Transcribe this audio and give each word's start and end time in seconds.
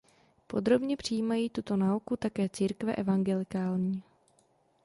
Podobně 0.47 0.97
přijímají 0.97 1.49
tuto 1.49 1.77
nauku 1.77 2.17
také 2.17 2.49
církve 2.49 2.95
evangelikální. 2.95 4.03